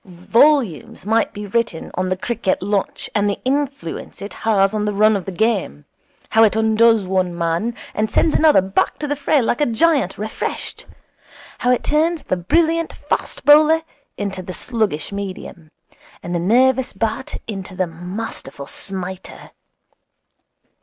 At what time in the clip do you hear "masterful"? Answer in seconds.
17.85-18.65